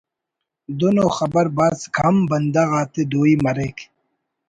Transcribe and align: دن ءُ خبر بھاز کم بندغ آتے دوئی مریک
دن 0.79 0.95
ءُ 1.05 1.07
خبر 1.17 1.45
بھاز 1.57 1.79
کم 1.95 2.15
بندغ 2.29 2.69
آتے 2.79 3.01
دوئی 3.11 3.33
مریک 3.43 3.77